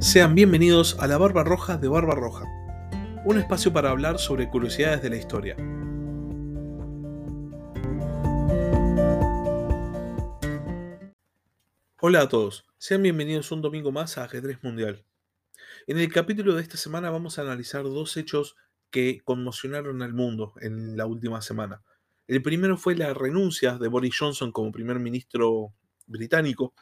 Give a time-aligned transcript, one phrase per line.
[0.00, 2.46] Sean bienvenidos a la Barba Roja de Barba Roja,
[3.26, 5.56] un espacio para hablar sobre curiosidades de la historia.
[12.00, 15.04] Hola a todos, sean bienvenidos un domingo más a Ajedrez Mundial.
[15.86, 18.56] En el capítulo de esta semana vamos a analizar dos hechos
[18.90, 21.82] que conmocionaron al mundo en la última semana.
[22.26, 25.74] El primero fue la renuncia de Boris Johnson como primer ministro
[26.06, 26.72] británico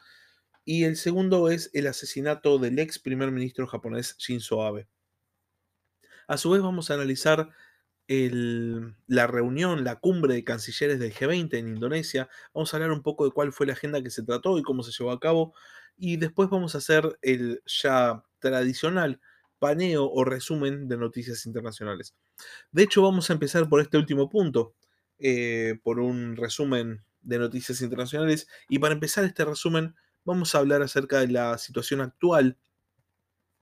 [0.69, 4.87] y el segundo es el asesinato del ex primer ministro japonés Shinzo Abe.
[6.27, 7.49] A su vez vamos a analizar
[8.07, 12.29] la reunión, la cumbre de cancilleres del G20 en Indonesia.
[12.53, 14.83] Vamos a hablar un poco de cuál fue la agenda que se trató y cómo
[14.83, 15.55] se llevó a cabo.
[15.97, 19.19] Y después vamos a hacer el ya tradicional
[19.57, 22.13] paneo o resumen de noticias internacionales.
[22.71, 24.75] De hecho, vamos a empezar por este último punto,
[25.17, 28.47] eh, por un resumen de noticias internacionales.
[28.69, 29.95] Y para empezar este resumen,
[30.29, 32.55] vamos a hablar acerca de la situación actual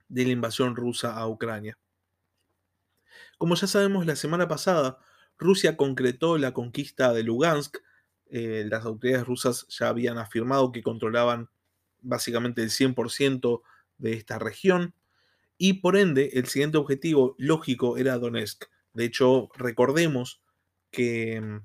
[0.10, 1.80] de la invasión rusa a Ucrania.
[3.38, 5.00] Como ya sabemos, la semana pasada
[5.38, 7.78] Rusia concretó la conquista de Lugansk.
[8.30, 11.50] Eh, las autoridades rusas ya habían afirmado que controlaban
[12.02, 13.62] básicamente el 100%
[13.98, 14.94] de esta región
[15.58, 18.66] y por ende el siguiente objetivo lógico era Donetsk.
[18.92, 20.42] De hecho, recordemos
[20.92, 21.60] que mm,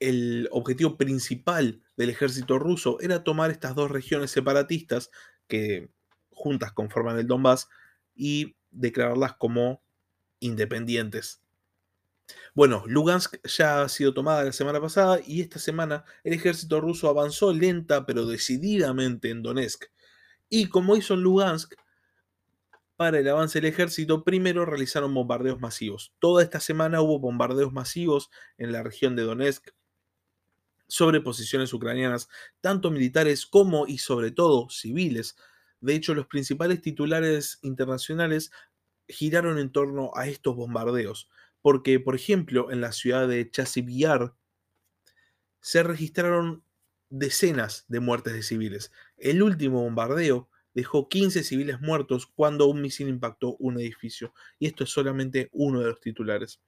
[0.00, 5.10] el objetivo principal del ejército ruso era tomar estas dos regiones separatistas
[5.46, 5.90] que
[6.30, 7.68] juntas conforman el Donbass
[8.14, 9.82] y declararlas como
[10.38, 11.42] independientes.
[12.54, 17.06] Bueno, Lugansk ya ha sido tomada la semana pasada y esta semana el ejército ruso
[17.10, 19.84] avanzó lenta pero decididamente en Donetsk.
[20.48, 21.74] Y como hizo en Lugansk,
[22.96, 26.14] para el avance del ejército, primero realizaron bombardeos masivos.
[26.18, 29.68] Toda esta semana hubo bombardeos masivos en la región de Donetsk,
[30.90, 32.28] sobre posiciones ucranianas,
[32.60, 35.36] tanto militares como y sobre todo civiles.
[35.80, 38.52] De hecho, los principales titulares internacionales
[39.08, 41.30] giraron en torno a estos bombardeos,
[41.62, 44.34] porque, por ejemplo, en la ciudad de Chasivyar
[45.60, 46.64] se registraron
[47.08, 48.92] decenas de muertes de civiles.
[49.16, 54.84] El último bombardeo dejó 15 civiles muertos cuando un misil impactó un edificio, y esto
[54.84, 56.60] es solamente uno de los titulares.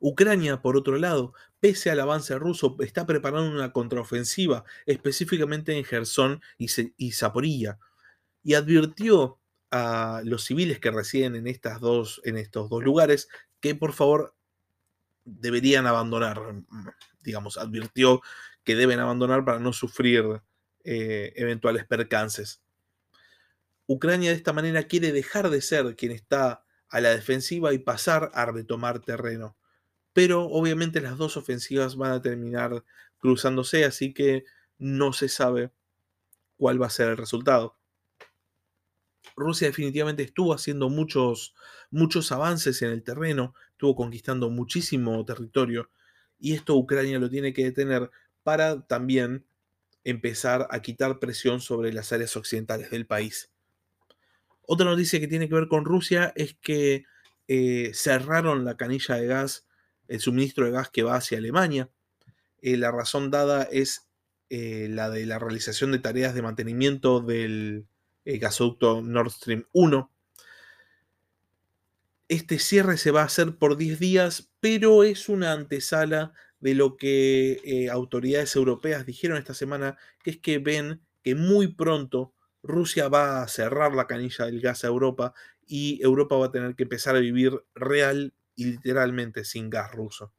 [0.00, 6.42] Ucrania, por otro lado, pese al avance ruso, está preparando una contraofensiva, específicamente en Gerson
[6.58, 7.78] y, Zaporilla,
[8.42, 9.38] y advirtió
[9.70, 13.28] a los civiles que residen en, estas dos, en estos dos lugares
[13.60, 14.34] que por favor
[15.24, 16.42] deberían abandonar,
[17.20, 18.20] digamos, advirtió
[18.64, 20.42] que deben abandonar para no sufrir
[20.84, 22.60] eh, eventuales percances.
[23.86, 28.30] Ucrania de esta manera quiere dejar de ser quien está a la defensiva y pasar
[28.34, 29.56] a retomar terreno
[30.12, 32.84] pero obviamente las dos ofensivas van a terminar
[33.18, 34.44] cruzándose, así que
[34.78, 35.70] no se sabe
[36.56, 37.76] cuál va a ser el resultado.
[39.36, 41.54] Rusia definitivamente estuvo haciendo muchos,
[41.90, 45.90] muchos avances en el terreno, estuvo conquistando muchísimo territorio
[46.38, 48.10] y esto Ucrania lo tiene que detener
[48.42, 49.46] para también
[50.04, 53.50] empezar a quitar presión sobre las áreas occidentales del país.
[54.62, 57.04] Otra noticia que tiene que ver con Rusia es que
[57.48, 59.66] eh, cerraron la canilla de gas
[60.08, 61.90] el suministro de gas que va hacia Alemania.
[62.60, 64.08] Eh, la razón dada es
[64.50, 67.86] eh, la de la realización de tareas de mantenimiento del
[68.24, 70.10] eh, gasoducto Nord Stream 1.
[72.28, 76.96] Este cierre se va a hacer por 10 días, pero es una antesala de lo
[76.96, 82.32] que autoridades europeas dijeron esta semana, que es que ven que muy pronto
[82.62, 85.34] Rusia va a cerrar la canilla del gas a Europa
[85.66, 90.32] y Europa va a tener que empezar a vivir real y literalmente sin gas ruso.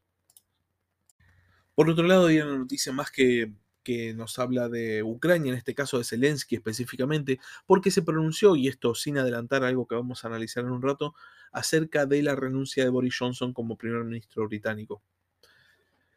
[1.75, 3.51] Por otro lado, hay una noticia más que,
[3.83, 8.67] que nos habla de Ucrania, en este caso de Zelensky específicamente, porque se pronunció, y
[8.67, 11.15] esto sin adelantar algo que vamos a analizar en un rato,
[11.51, 15.03] acerca de la renuncia de Boris Johnson como primer ministro británico.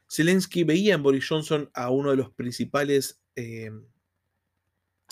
[0.08, 3.70] Zelensky veía en Boris Johnson a uno de los principales, eh,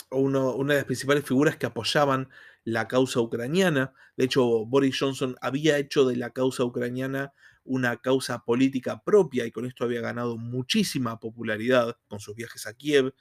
[0.09, 2.29] una de las principales figuras que apoyaban
[2.65, 3.93] la causa ucraniana.
[4.17, 7.33] De hecho, Boris Johnson había hecho de la causa ucraniana
[7.63, 12.73] una causa política propia y con esto había ganado muchísima popularidad con sus viajes a
[12.73, 13.13] Kiev.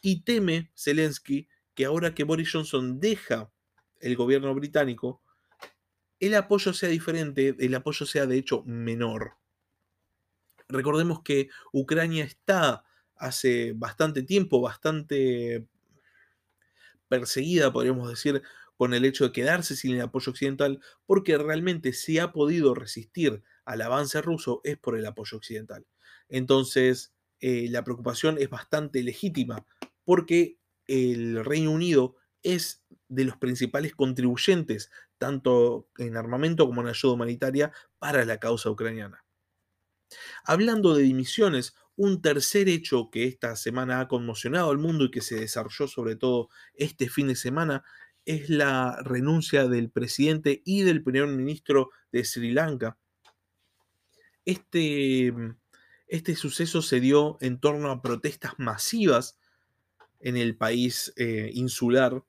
[0.00, 3.50] Y teme Zelensky que ahora que Boris Johnson deja
[4.00, 5.22] el gobierno británico,
[6.20, 9.38] el apoyo sea diferente, el apoyo sea de hecho menor.
[10.68, 12.84] Recordemos que Ucrania está
[13.16, 15.66] hace bastante tiempo, bastante
[17.08, 18.42] perseguida, podríamos decir,
[18.76, 23.42] con el hecho de quedarse sin el apoyo occidental, porque realmente si ha podido resistir
[23.64, 25.86] al avance ruso es por el apoyo occidental.
[26.28, 29.66] Entonces, eh, la preocupación es bastante legítima,
[30.04, 37.14] porque el Reino Unido es de los principales contribuyentes, tanto en armamento como en ayuda
[37.14, 39.24] humanitaria, para la causa ucraniana.
[40.44, 45.20] Hablando de dimisiones, un tercer hecho que esta semana ha conmocionado al mundo y que
[45.20, 47.84] se desarrolló sobre todo este fin de semana
[48.26, 52.96] es la renuncia del presidente y del primer ministro de Sri Lanka.
[54.44, 55.32] Este,
[56.06, 59.38] este suceso se dio en torno a protestas masivas
[60.20, 62.22] en el país eh, insular.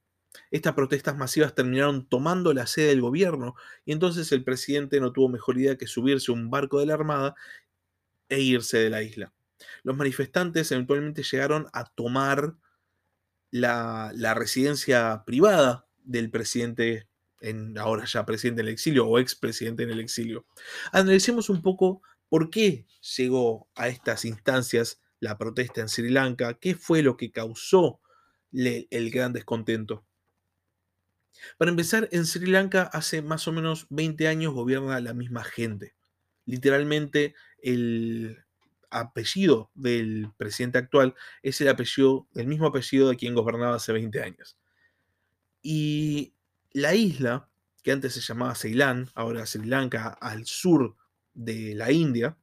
[0.52, 3.56] Estas protestas masivas terminaron tomando la sede del gobierno
[3.86, 6.94] y entonces el presidente no tuvo mejor idea que subirse a un barco de la
[6.94, 7.36] Armada
[8.28, 9.34] e irse de la isla.
[9.84, 12.56] Los manifestantes eventualmente llegaron a tomar
[13.56, 17.08] la, residencia privada del presidente,
[17.40, 20.46] en, ahora ya presidente en el exilio o expresidente en el exilio.
[20.92, 22.86] Analicemos un poco por qué
[23.18, 28.02] llegó a estas instancias la protesta en Sri Lanka, qué fue lo que causó
[28.52, 30.06] el gran descontento.
[31.58, 35.96] Para empezar, en Sri Lanka hace más o menos 20 años gobierna la misma gente.
[36.46, 38.45] Literalmente el
[38.96, 44.22] apellido del presidente actual es el apellido, el mismo apellido de quien gobernaba hace 20
[44.22, 44.58] años.
[45.62, 46.34] Y
[46.72, 47.50] la isla,
[47.84, 50.96] que antes se llamaba Ceilán, ahora Sri Lanka, al sur
[51.34, 52.38] de la India,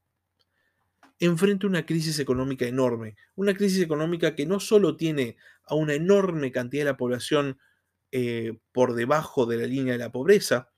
[1.19, 3.17] enfrenta una crisis económica enorme.
[3.37, 7.59] Una crisis económica que no solo tiene a una enorme cantidad de la población
[8.11, 10.71] eh, por debajo de la línea de la pobreza,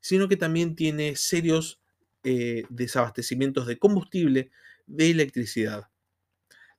[0.00, 1.80] sino que también tiene serios
[2.24, 4.50] eh, desabastecimientos de combustible,
[4.88, 5.88] de electricidad.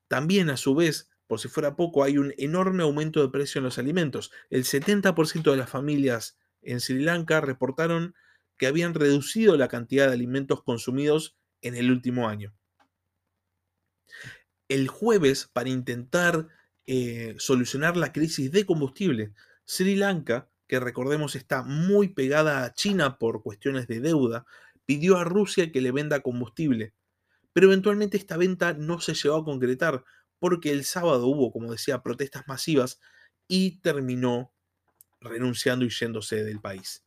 [0.07, 3.65] También, a su vez, por si fuera poco, hay un enorme aumento de precio en
[3.65, 4.31] los alimentos.
[4.49, 8.15] El 70% de las familias en Sri Lanka reportaron
[8.57, 12.53] que habían reducido la cantidad de alimentos consumidos en el último año
[14.69, 16.47] el jueves para intentar
[16.85, 19.33] eh, solucionar la crisis de combustible.
[19.65, 24.45] Sri Lanka, que recordemos está muy pegada a China por cuestiones de deuda,
[24.85, 26.93] pidió a Rusia que le venda combustible.
[27.53, 30.03] Pero eventualmente esta venta no se llegó a concretar
[30.39, 32.99] porque el sábado hubo, como decía, protestas masivas
[33.47, 34.53] y terminó
[35.21, 37.03] renunciando y yéndose del país.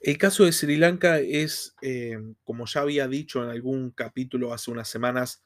[0.00, 4.70] El caso de Sri Lanka es, eh, como ya había dicho en algún capítulo hace
[4.70, 5.42] unas semanas,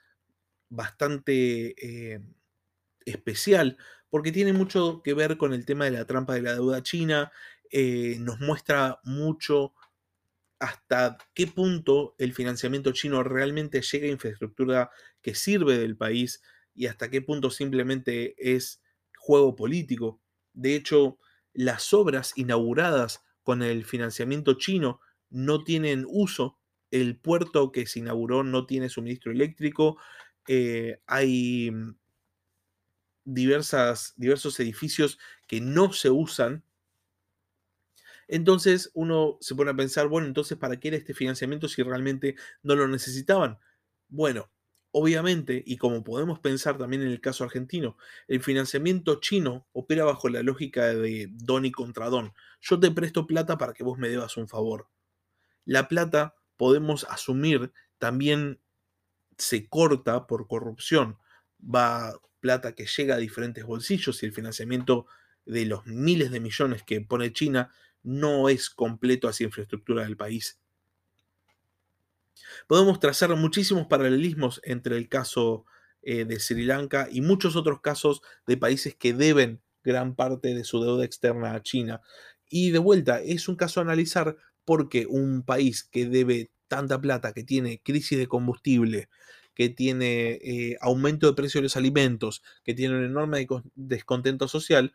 [0.68, 2.20] bastante eh,
[3.06, 3.78] especial,
[4.10, 7.32] porque tiene mucho que ver con el tema de la trampa de la deuda china,
[7.70, 9.74] eh, nos muestra mucho
[10.58, 14.90] hasta qué punto el financiamiento chino realmente llega a infraestructura
[15.22, 16.42] que sirve del país
[16.74, 18.82] y hasta qué punto simplemente es
[19.16, 20.20] juego político.
[20.52, 21.18] De hecho,
[21.52, 25.00] las obras inauguradas con el financiamiento chino
[25.30, 26.58] no tienen uso,
[26.90, 29.96] el puerto que se inauguró no tiene suministro eléctrico,
[30.48, 31.70] eh, hay
[33.24, 36.64] diversas, diversos edificios que no se usan.
[38.32, 42.36] Entonces uno se pone a pensar, bueno, entonces ¿para qué era este financiamiento si realmente
[42.62, 43.58] no lo necesitaban?
[44.08, 44.50] Bueno,
[44.92, 47.96] Obviamente, y como podemos pensar también en el caso argentino,
[48.26, 52.32] el financiamiento chino opera bajo la lógica de don y contra don.
[52.60, 54.88] Yo te presto plata para que vos me debas un favor.
[55.64, 58.60] La plata, podemos asumir, también
[59.38, 61.18] se corta por corrupción.
[61.62, 65.06] Va plata que llega a diferentes bolsillos y el financiamiento
[65.44, 67.72] de los miles de millones que pone China
[68.02, 70.58] no es completo hacia infraestructura del país.
[72.66, 75.64] Podemos trazar muchísimos paralelismos entre el caso
[76.02, 80.64] eh, de Sri Lanka y muchos otros casos de países que deben gran parte de
[80.64, 82.00] su deuda externa a China.
[82.48, 87.32] Y de vuelta, es un caso a analizar porque un país que debe tanta plata,
[87.32, 89.08] que tiene crisis de combustible,
[89.54, 94.94] que tiene eh, aumento de precio de los alimentos, que tiene un enorme descontento social.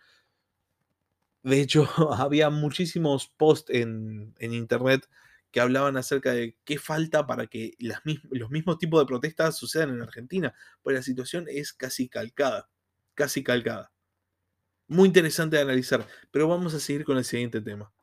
[1.45, 1.87] De hecho,
[2.17, 5.07] había muchísimos posts en, en internet
[5.51, 10.01] que hablaban acerca de qué falta para que los mismos tipos de protestas sucedan en
[10.01, 12.69] Argentina, pues la situación es casi calcada,
[13.13, 13.93] casi calcada.
[14.87, 17.93] Muy interesante de analizar, pero vamos a seguir con el siguiente tema.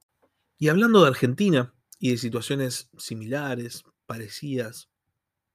[0.56, 4.88] Y hablando de Argentina y de situaciones similares, parecidas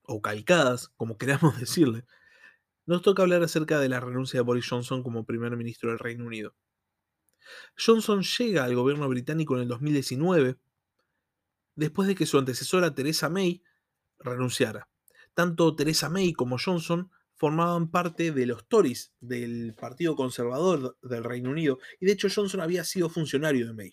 [0.04, 2.04] o calcadas, como queramos decirle,
[2.86, 6.26] nos toca hablar acerca de la renuncia de Boris Johnson como primer ministro del Reino
[6.26, 6.54] Unido.
[7.78, 10.58] Johnson llega al gobierno británico en el 2019
[11.76, 13.62] después de que su antecesora Theresa May
[14.20, 14.90] renunciara.
[15.34, 21.52] Tanto Theresa May como Johnson formaban parte de los Tories, del Partido Conservador del Reino
[21.52, 23.92] Unido, y de hecho Johnson había sido funcionario de May.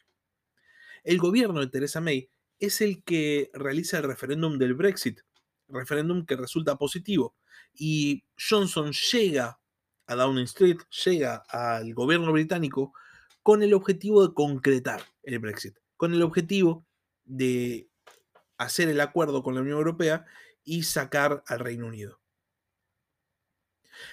[1.04, 5.20] El gobierno de Theresa May es el que realiza el referéndum del Brexit.
[5.68, 7.34] referéndum que resulta positivo.
[7.72, 9.58] Y Johnson llega
[10.06, 12.92] a Downing Street, llega al gobierno británico
[13.44, 16.86] con el objetivo de concretar el Brexit, con el objetivo
[17.24, 17.90] de
[18.56, 20.24] hacer el acuerdo con la Unión Europea
[20.64, 22.20] y sacar al Reino Unido.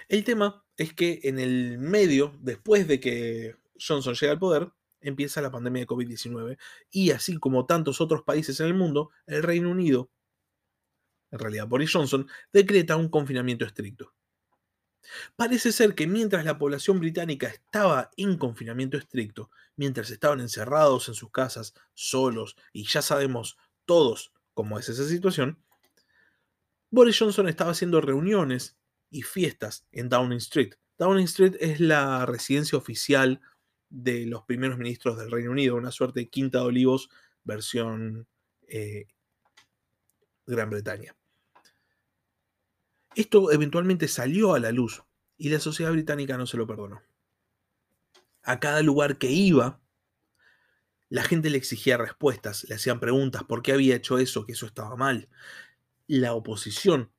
[0.09, 4.69] El tema es que en el medio, después de que Johnson llega al poder,
[4.99, 6.57] empieza la pandemia de COVID-19
[6.91, 10.11] y así como tantos otros países en el mundo, el Reino Unido,
[11.31, 14.13] en realidad Boris Johnson, decreta un confinamiento estricto.
[15.35, 21.15] Parece ser que mientras la población británica estaba en confinamiento estricto, mientras estaban encerrados en
[21.15, 25.57] sus casas, solos, y ya sabemos todos cómo es esa situación,
[26.89, 28.77] Boris Johnson estaba haciendo reuniones
[29.09, 30.73] y fiestas en Downing Street.
[30.97, 33.41] Downing Street es la residencia oficial
[33.89, 37.09] de los primeros ministros del Reino Unido, una suerte de Quinta de Olivos
[37.43, 38.27] versión
[38.67, 39.07] eh,
[40.45, 41.15] Gran Bretaña.
[43.15, 45.03] Esto eventualmente salió a la luz
[45.37, 47.01] y la sociedad británica no se lo perdonó.
[48.43, 49.79] A cada lugar que iba,
[51.09, 54.45] la gente le exigía respuestas, le hacían preguntas, ¿por qué había hecho eso?
[54.45, 55.29] Que eso estaba mal.
[56.07, 57.11] La oposición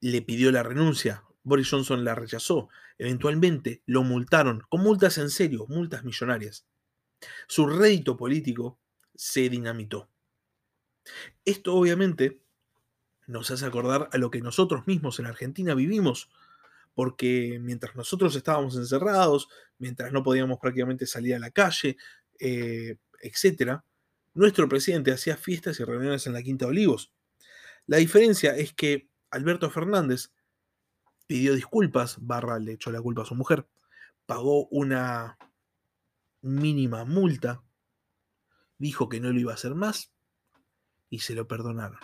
[0.00, 2.68] le pidió la renuncia, Boris Johnson la rechazó.
[2.98, 6.66] Eventualmente lo multaron con multas en serio, multas millonarias.
[7.46, 8.78] Su rédito político
[9.14, 10.08] se dinamitó.
[11.44, 12.40] Esto obviamente
[13.26, 16.30] nos hace acordar a lo que nosotros mismos en Argentina vivimos,
[16.94, 21.96] porque mientras nosotros estábamos encerrados, mientras no podíamos prácticamente salir a la calle,
[22.38, 23.80] eh, etc.,
[24.34, 27.10] nuestro presidente hacía fiestas y reuniones en la Quinta Olivos.
[27.86, 30.30] La diferencia es que Alberto Fernández
[31.26, 33.66] pidió disculpas, barra le echó la culpa a su mujer,
[34.26, 35.38] pagó una
[36.42, 37.62] mínima multa,
[38.78, 40.12] dijo que no lo iba a hacer más
[41.08, 41.98] y se lo perdonaron.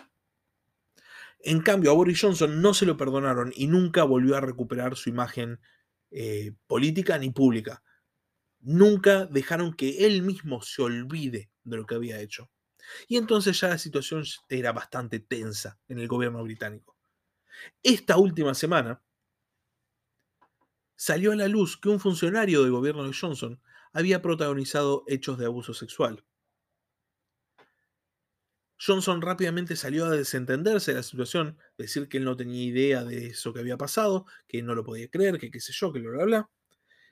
[1.45, 5.09] En cambio, a Boris Johnson no se lo perdonaron y nunca volvió a recuperar su
[5.09, 5.59] imagen
[6.09, 7.83] eh, política ni pública.
[8.61, 12.49] Nunca dejaron que él mismo se olvide de lo que había hecho.
[13.09, 16.97] Y entonces ya la situación era bastante tensa en el gobierno británico.
[17.83, 19.01] Esta última semana,
[20.95, 25.45] salió a la luz que un funcionario del gobierno de Johnson había protagonizado hechos de
[25.45, 26.23] abuso sexual.
[28.77, 33.27] Johnson rápidamente salió a desentenderse de la situación, decir que él no tenía idea de
[33.27, 36.11] eso que había pasado, que no lo podía creer, que qué sé yo, que bla
[36.11, 36.49] bla bla.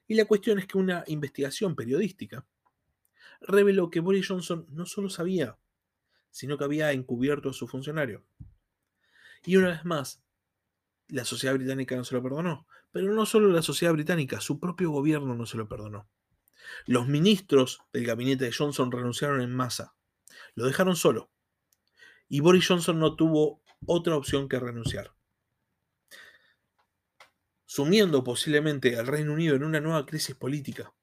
[0.08, 2.46] Y la cuestión es que una investigación periodística
[3.41, 5.58] reveló que Boris Johnson no solo sabía,
[6.30, 8.25] sino que había encubierto a su funcionario.
[9.46, 10.24] Y una vez más,
[11.08, 12.68] la sociedad británica no se lo perdonó.
[12.91, 16.10] Pero no solo la sociedad británica, su propio gobierno no se lo perdonó.
[16.86, 19.96] Los ministros del gabinete de Johnson renunciaron en masa.
[20.56, 21.32] Lo dejaron solo.
[22.33, 25.13] Y Boris Johnson no tuvo otra opción que renunciar.
[27.65, 30.93] Sumiendo posiblemente al Reino Unido en una nueva crisis política.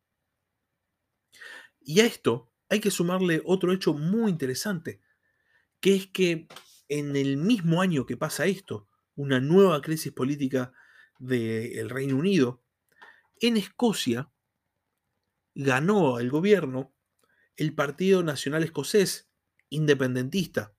[1.82, 5.02] Y a esto hay que sumarle otro hecho muy interesante,
[5.80, 6.49] que es que
[6.88, 10.73] en el mismo año que pasa esto, una nueva crisis política
[11.18, 12.62] del Reino Unido,
[13.38, 14.30] en Escocia
[15.54, 16.94] ganó al gobierno
[17.56, 19.28] el Partido Nacional Escocés,
[19.68, 20.75] independentista,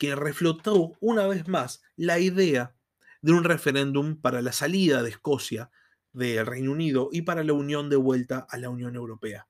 [0.00, 2.74] que reflotó una vez más la idea
[3.20, 5.70] de un referéndum para la salida de Escocia
[6.14, 9.46] del Reino Unido y para la unión de vuelta a la Unión Europea.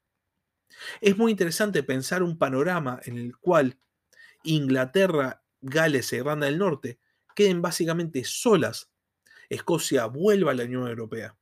[1.00, 3.78] Es muy interesante pensar un panorama en el cual
[4.42, 6.98] Inglaterra, Gales e Irlanda del Norte
[7.36, 8.90] queden básicamente solas,
[9.48, 11.36] Escocia vuelva a la Unión Europea.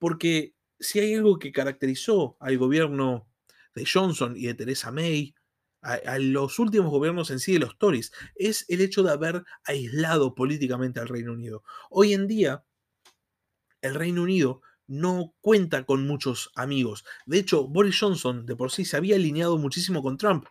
[0.00, 3.30] Porque si hay algo que caracterizó al gobierno
[3.76, 5.36] de Johnson y de Theresa May,
[5.82, 10.34] a, los últimos gobiernos en sí de los Tories, es el hecho de haber aislado
[10.34, 11.62] políticamente al Reino Unido.
[11.90, 12.64] Hoy en día,
[13.80, 17.04] el Reino Unido no cuenta con muchos amigos.
[17.26, 20.46] De hecho, Boris Johnson de por sí se había alineado muchísimo con Trump,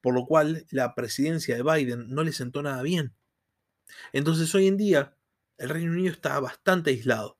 [0.00, 3.14] por lo cual la presidencia de Biden no le sentó nada bien.
[4.12, 5.16] Entonces hoy en día
[5.58, 7.38] el Reino Unido está bastante aislado.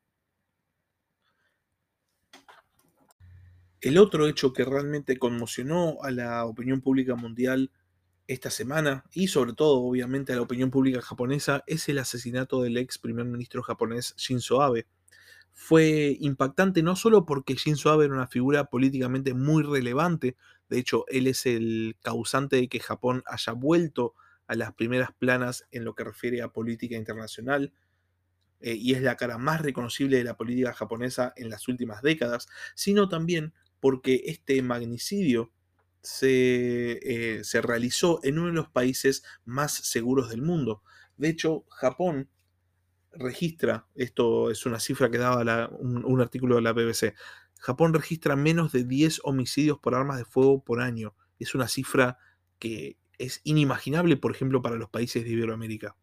[3.86, 7.70] El otro hecho que realmente conmocionó a la opinión pública mundial
[8.26, 12.78] esta semana y sobre todo obviamente a la opinión pública japonesa es el asesinato del
[12.78, 14.88] ex primer ministro japonés Shinzo Abe.
[15.52, 20.36] Fue impactante no solo porque Shinzo Abe era una figura políticamente muy relevante,
[20.68, 24.14] de hecho él es el causante de que Japón haya vuelto
[24.48, 27.72] a las primeras planas en lo que refiere a política internacional
[28.58, 32.48] eh, y es la cara más reconocible de la política japonesa en las últimas décadas,
[32.74, 35.52] sino también porque este magnicidio
[36.02, 40.82] se, eh, se realizó en uno de los países más seguros del mundo.
[41.16, 42.28] De hecho, Japón
[43.12, 47.14] registra, esto es una cifra que daba un, un, artículo de la BBC,
[47.58, 51.14] Japón registra menos de 10 homicidios por armas de fuego por año.
[51.38, 52.18] Es una cifra
[52.58, 55.96] que es inimaginable, por ejemplo, para los países de Iberoamérica.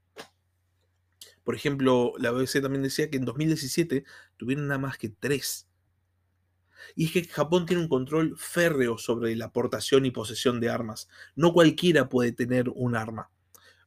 [1.44, 4.06] Por ejemplo, la BBC también decía que en 2017
[4.38, 5.68] tuvieron nada más que 3.
[6.96, 11.08] Y es que Japón tiene un control férreo sobre la aportación y posesión de armas.
[11.36, 13.30] No cualquiera puede tener un arma.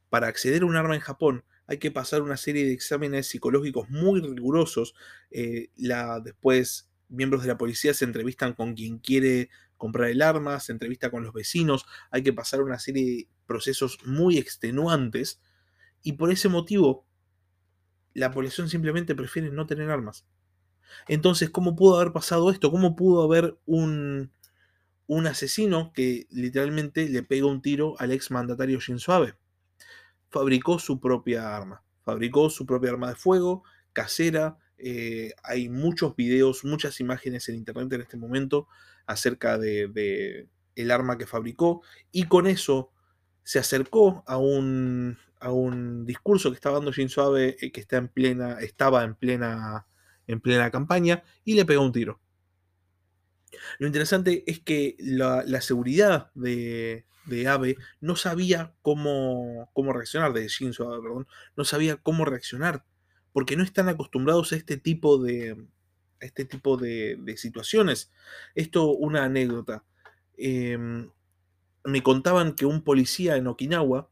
[0.09, 3.89] Para acceder a un arma en Japón hay que pasar una serie de exámenes psicológicos
[3.89, 4.95] muy rigurosos.
[5.31, 5.69] Eh,
[6.23, 11.11] después, miembros de la policía se entrevistan con quien quiere comprar el arma, se entrevista
[11.11, 15.39] con los vecinos, hay que pasar una serie de procesos muy extenuantes
[16.01, 17.05] y por ese motivo
[18.13, 20.25] la población simplemente prefiere no tener armas.
[21.07, 22.71] Entonces, ¿cómo pudo haber pasado esto?
[22.71, 24.31] ¿Cómo pudo haber un,
[25.07, 29.35] un asesino que literalmente le pega un tiro al ex mandatario Shinzo Abe?
[30.29, 33.63] Fabricó su propia arma, fabricó su propia arma de fuego,
[33.93, 34.57] casera.
[34.77, 38.67] Eh, hay muchos videos, muchas imágenes en internet en este momento
[39.07, 42.91] acerca de, el arma que fabricó y con eso
[43.43, 47.97] se acercó a un, a un discurso que estaba dando Shinzo Abe eh, que está
[47.97, 49.87] en plena, estaba en plena,
[50.27, 52.19] en plena campaña y le pegó un tiro.
[53.79, 60.47] Lo interesante es que la, seguridad de, de, Abe no sabía cómo, cómo reaccionar, de
[60.47, 62.83] Shinzo Abe, perdón, no sabía cómo reaccionar,
[63.31, 65.55] porque no están acostumbrados a este tipo de,
[66.19, 68.11] este tipo de, situaciones.
[68.55, 69.83] Esto, una anécdota.
[70.37, 71.09] Em,
[71.83, 74.09] me contaban que un policía en Okinawa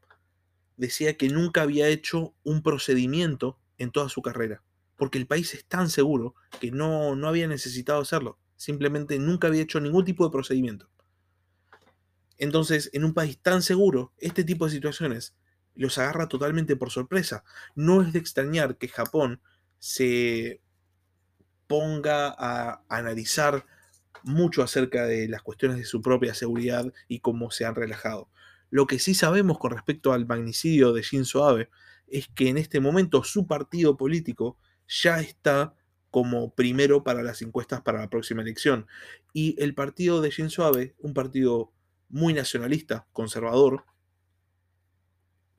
[0.76, 4.62] decía que nunca había hecho un procedimiento en toda su carrera,
[4.96, 8.38] porque el país es tan seguro que no, no había necesitado hacerlo.
[8.56, 10.88] Simplemente nunca había hecho ningún tipo de procedimiento.
[12.38, 15.34] Entonces, en un país tan seguro, este tipo de situaciones
[15.74, 17.44] los agarra totalmente por sorpresa.
[17.74, 19.40] No es de extrañar que Japón
[19.78, 20.60] se
[21.66, 23.66] ponga a analizar
[24.22, 28.28] mucho acerca de las cuestiones de su propia seguridad y cómo se han relajado.
[28.70, 31.70] Lo que sí sabemos con respecto al magnicidio de Shinzo Abe
[32.08, 35.74] es que en este momento su partido político ya está
[36.10, 38.86] como primero para las encuestas para la próxima elección.
[39.32, 41.72] Y el partido de Shinzo Abe, un partido
[42.08, 43.84] muy nacionalista, conservador,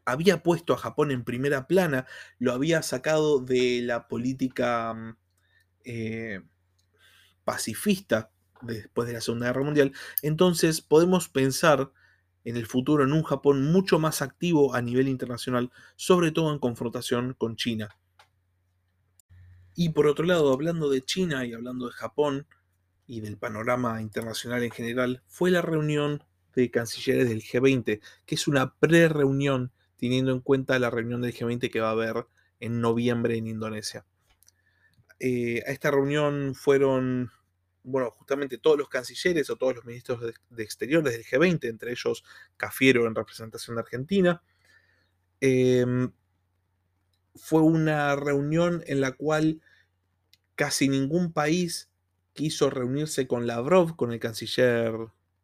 [0.05, 2.07] había puesto a Japón en primera plana,
[2.39, 5.17] lo había sacado de la política mm,
[5.83, 6.41] eh,
[7.43, 11.91] pacifista después de la Segunda Guerra Mundial, entonces podemos pensar
[12.45, 16.59] en el futuro en un Japón mucho más activo a nivel internacional, sobre todo en
[16.59, 17.89] confrontación con China.
[19.79, 22.47] Y por otro lado, hablando de China y hablando de Japón
[23.05, 26.23] y del panorama internacional en general, fue la reunión
[26.55, 31.69] de cancilleres del G20, que es una pre-reunión teniendo en cuenta la reunión del G20
[31.71, 32.25] que va a haber
[32.59, 34.03] en noviembre en Indonesia.
[35.19, 37.29] Eh, a esta reunión fueron,
[37.83, 42.23] bueno, justamente todos los cancilleres o todos los ministros de, exteriores del G20, entre ellos
[42.57, 44.41] Cafiero en representación de Argentina.
[45.39, 46.11] Em,
[47.35, 49.61] fue una reunión en la cual
[50.57, 51.89] casi ningún país
[52.33, 54.93] quiso reunirse con Lavrov, con el canciller,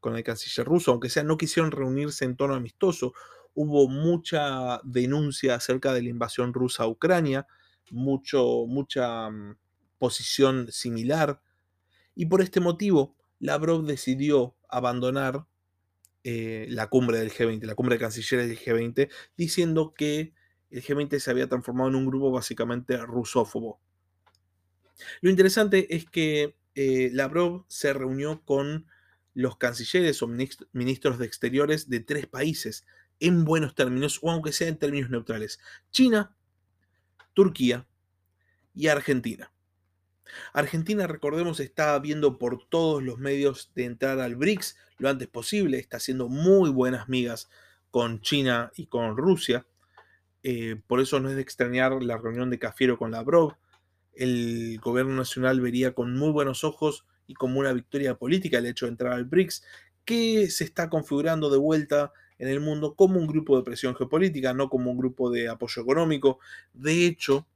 [0.01, 3.13] con el canciller ruso, aunque sea no quisieron reunirse en tono amistoso.
[3.53, 7.47] Hubo mucha denuncia acerca de la invasión rusa a Ucrania,
[7.91, 9.55] mucho, mucha mm,
[9.99, 11.41] posición similar.
[12.15, 15.45] Y por este motivo, Lavrov decidió abandonar
[16.23, 20.33] eh, la cumbre del G20, la cumbre de cancilleres del G20, diciendo que
[20.71, 23.79] el G20 se había transformado en un grupo básicamente rusófobo.
[25.21, 28.87] Lo interesante es que eh, Lavrov se reunió con
[29.33, 32.85] los cancilleres o ministros de exteriores de tres países
[33.19, 35.59] en buenos términos, o aunque sea en términos neutrales.
[35.91, 36.35] China,
[37.33, 37.87] Turquía
[38.73, 39.51] y Argentina.
[40.53, 45.79] Argentina, recordemos, está viendo por todos los medios de entrar al BRICS lo antes posible,
[45.79, 47.49] está haciendo muy buenas migas
[47.91, 49.65] con China y con Rusia.
[50.43, 53.55] Eh, por eso no es de extrañar la reunión de Cafiero con Lavrov.
[54.15, 58.85] El gobierno nacional vería con muy buenos ojos y como una victoria política el hecho
[58.85, 59.63] de entrar al BRICS,
[60.05, 64.53] que se está configurando de vuelta en el mundo como un grupo de presión geopolítica,
[64.53, 66.39] no como un grupo de apoyo económico.
[66.73, 67.47] De hecho,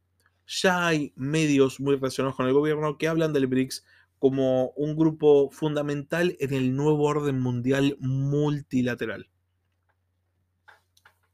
[0.47, 3.85] ya hay medios muy relacionados con el gobierno que hablan del BRICS
[4.19, 9.29] como un grupo fundamental en el nuevo orden mundial multilateral.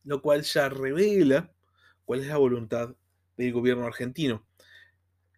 [0.03, 1.51] Lo cual ya revela
[2.05, 2.95] cuál es la voluntad
[3.37, 4.45] del gobierno argentino.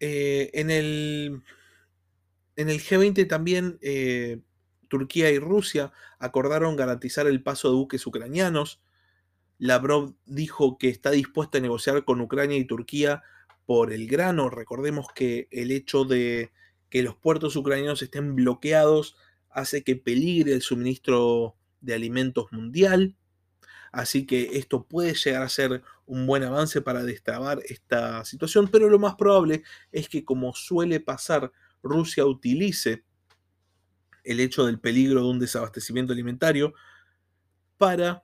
[0.00, 1.42] Eh, en, el,
[2.56, 4.40] en el G20 también eh,
[4.88, 8.80] Turquía y Rusia acordaron garantizar el paso de buques ucranianos.
[9.58, 13.22] Lavrov dijo que está dispuesta a negociar con Ucrania y Turquía
[13.64, 14.50] por el grano.
[14.50, 16.52] Recordemos que el hecho de
[16.90, 19.16] que los puertos ucranianos estén bloqueados
[19.50, 23.16] hace que peligre el suministro de alimentos mundial.
[23.96, 28.90] Así que esto puede llegar a ser un buen avance para destrabar esta situación, pero
[28.90, 31.50] lo más probable es que como suele pasar,
[31.82, 33.04] Rusia utilice
[34.22, 36.74] el hecho del peligro de un desabastecimiento alimentario
[37.78, 38.22] para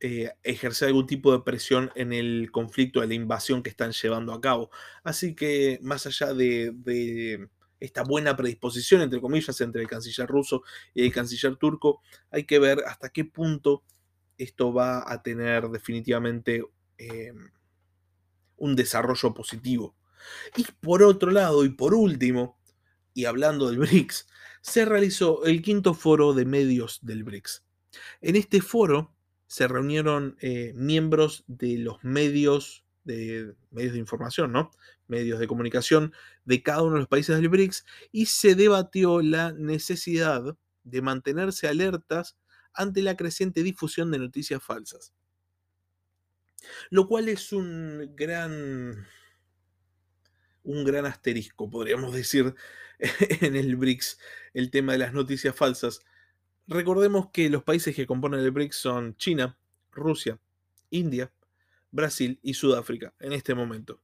[0.00, 4.34] eh, ejercer algún tipo de presión en el conflicto de la invasión que están llevando
[4.34, 4.70] a cabo.
[5.02, 7.48] Así que más allá de,
[7.80, 12.58] esta buena predisposición, entre comillas, entre el canciller ruso y el canciller turco, hay que
[12.58, 13.82] ver hasta qué punto
[14.38, 16.64] esto va a tener definitivamente
[16.98, 17.50] em,
[18.56, 19.96] un desarrollo positivo.
[20.56, 22.58] Y por otro lado, y por último,
[23.12, 24.26] y hablando del BRICS,
[24.60, 27.64] se realizó el quinto foro de medios del BRICS.
[28.20, 29.14] En este foro
[29.46, 34.70] se reunieron eh, miembros de los medios de medios de información, ¿no?
[35.06, 36.14] Medios de comunicación
[36.46, 41.68] de cada uno de los países del BRICS y se debatió la necesidad de mantenerse
[41.68, 42.36] alertas
[42.74, 45.12] ante la creciente difusión de noticias falsas.
[46.90, 49.06] Lo cual es un gran
[50.64, 52.54] un gran asterisco, podríamos decir,
[53.40, 54.18] en el BRICS,
[54.54, 56.00] el tema de las noticias falsas.
[56.66, 59.58] Recordemos que los países que componen el BRICS son China,
[59.92, 60.40] Rusia,
[60.90, 61.32] India,
[61.90, 64.00] Brasil y Sudáfrica en este momento.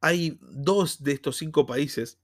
[0.00, 2.18] Hay dos de estos cinco países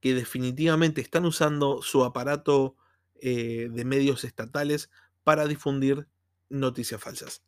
[0.00, 2.76] que definitivamente están usando su aparato
[3.24, 4.90] eh, de medios estatales
[5.22, 6.08] para difundir
[6.48, 7.44] noticias falsas.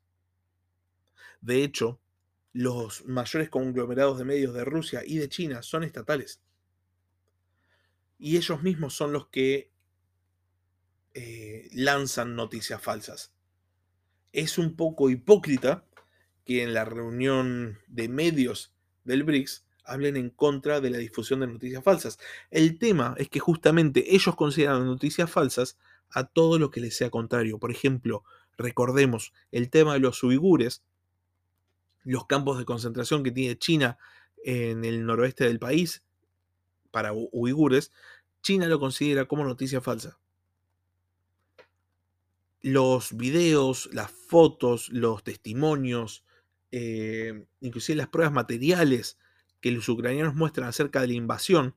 [1.40, 2.00] De hecho,
[2.52, 6.40] los mayores conglomerados de medios de Rusia y de China son estatales.
[8.18, 9.72] Y ellos mismos son los que
[11.12, 13.32] eh, lanzan noticias falsas.
[14.30, 15.84] Es un poco hipócrita
[16.44, 21.46] que en la reunión de medios del BRICS hablen en contra de la difusión de
[21.46, 22.18] noticias falsas.
[22.50, 25.78] El tema es que justamente ellos consideran noticias falsas
[26.10, 27.58] a todo lo que les sea contrario.
[27.58, 28.24] Por ejemplo,
[28.56, 30.82] recordemos el tema de los uigures,
[32.02, 33.98] los campos de concentración que tiene China
[34.44, 36.02] en el noroeste del país
[36.90, 37.92] para uigures,
[38.42, 40.18] China lo considera como noticia falsa
[42.64, 46.24] los videos, las fotos, los testimonios,
[46.72, 49.18] eh, inclusive las pruebas materiales
[49.64, 51.74] que los ucranianos muestran acerca de la invasión,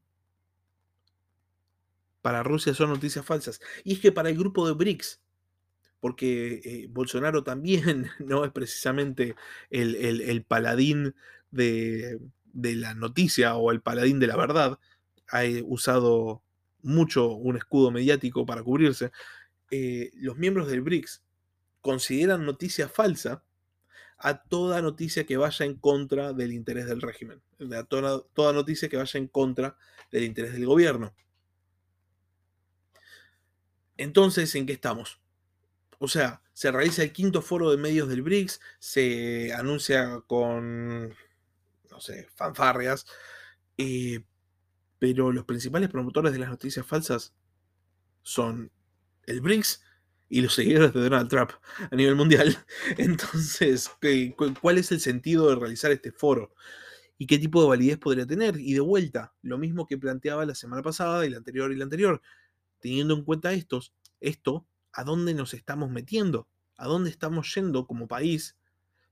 [2.21, 3.61] para Rusia son noticias falsas.
[3.85, 5.21] Y es que para el grupo de BRICS,
[6.01, 9.37] porque eh, Bolsonaro también no es precisamente
[9.69, 11.15] el, paladín
[11.49, 12.19] de,
[12.51, 14.79] de, la noticia o el paladín de la verdad,
[15.29, 16.43] ha usado
[16.81, 19.13] mucho un escudo mediático para cubrirse,
[19.71, 21.23] eh, los miembros del BRICS
[21.79, 23.45] consideran noticia falsa
[24.17, 27.41] a toda noticia que vaya en contra del interés del régimen,
[27.75, 29.77] a toda, toda noticia que vaya en contra
[30.11, 31.13] del interés del gobierno.
[33.97, 35.19] Entonces, ¿en qué estamos?
[35.99, 41.09] O sea, se realiza el quinto foro de medios del BRICS, se anuncia con,
[41.89, 43.05] no sé, fanfarrias,
[43.77, 44.23] eh,
[44.99, 47.33] pero los principales promotores de las noticias falsas
[48.23, 48.71] son
[49.25, 49.83] el BRICS
[50.29, 51.51] y los seguidores de Donald Trump
[51.89, 52.57] a nivel mundial.
[52.97, 53.89] Entonces,
[54.61, 56.53] ¿cuál es el sentido de realizar este foro?
[57.17, 58.59] ¿Y qué tipo de validez podría tener?
[58.59, 61.85] Y de vuelta, lo mismo que planteaba la semana pasada y la anterior y la
[61.85, 62.21] anterior.
[62.79, 66.47] Teniendo en cuenta estos, esto, ¿a dónde nos estamos metiendo?
[66.77, 68.55] ¿A dónde estamos yendo como país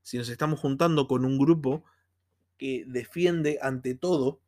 [0.03, 1.83] si nos estamos juntando con un grupo
[2.57, 4.39] que defiende ante todo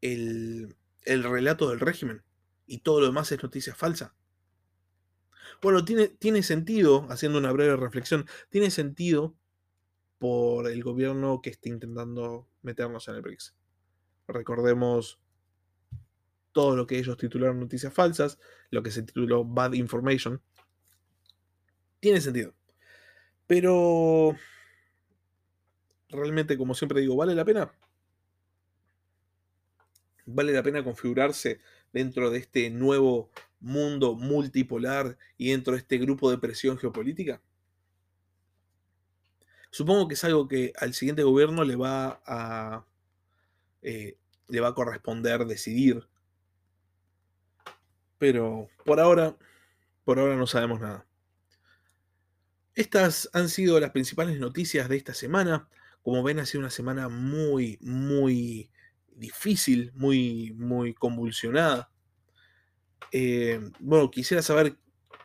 [0.00, 0.74] el,
[1.04, 2.22] el relato del régimen
[2.66, 4.14] y todo lo demás es noticia falsa?
[5.62, 9.36] Bueno, tiene, tiene sentido, haciendo una breve reflexión, tiene sentido
[10.18, 13.54] por el gobierno que está intentando meternos en el BRICS.
[14.26, 15.20] Recordemos
[16.50, 20.42] todo lo que ellos titularon noticias falsas, lo que se tituló Bad Information.
[22.00, 22.54] Tiene sentido.
[23.46, 24.34] Pero
[26.08, 27.72] realmente, como siempre digo, ¿vale la pena?
[30.26, 31.60] ¿Vale la pena configurarse
[31.92, 33.30] dentro de este nuevo
[33.62, 37.40] mundo multipolar y dentro de este grupo de presión geopolítica?
[39.70, 42.84] Supongo que es algo que al siguiente gobierno le va a,
[43.80, 46.06] eh, le va a corresponder decidir.
[48.18, 49.36] Pero por ahora,
[50.04, 51.06] por ahora no sabemos nada.
[52.74, 55.68] Estas han sido las principales noticias de esta semana.
[56.02, 58.70] Como ven, ha sido una semana muy, muy
[59.14, 61.91] difícil, muy, muy convulsionada.
[63.10, 64.76] Eh, bueno, quisiera saber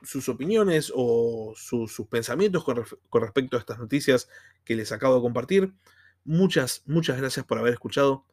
[0.03, 4.29] sus opiniones o sus pensamientos con, con respecto a estas noticias
[4.63, 5.73] que les acabo de compartir.
[6.23, 8.25] Muchas, muchas gracias por haber escuchado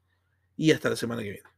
[0.57, 1.55] y hasta la semana que viene.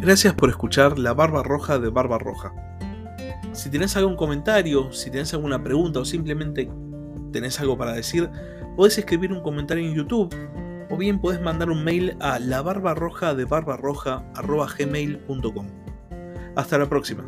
[0.00, 2.54] Gracias por escuchar La Barba Roja de Barba Roja.
[3.52, 6.70] Si tenés algún comentario, si tenés alguna pregunta o simplemente
[7.32, 8.30] tenés algo para decir,
[8.76, 10.34] podés escribir un comentario en YouTube
[11.00, 15.66] bien podés mandar un mail a labarbarroja de barbarroja.gmail.com.
[16.54, 17.24] Hasta la próxima.